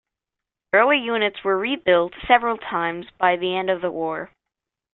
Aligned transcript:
Early 0.73 0.97
units 0.97 1.43
were 1.43 1.59
re-built 1.59 2.15
several 2.27 2.57
times 2.57 3.05
by 3.19 3.35
the 3.35 3.55
end 3.55 3.69
of 3.69 3.81
the 3.81 3.91
war. 3.91 4.31